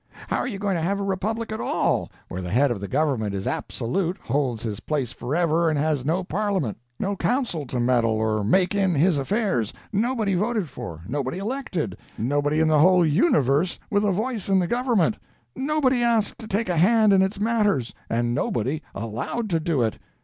[0.29, 2.87] How are you going to have a republic at all, where the head of the
[2.87, 8.09] government is absolute, holds his place forever, and has no parliament, no council to meddle
[8.15, 13.77] or make in his affairs, nobody voted for, nobody elected, nobody in the whole universe
[13.91, 15.17] with a voice in the government,
[15.55, 19.99] nobody asked to take a hand in its matters, and nobody allowed to do it?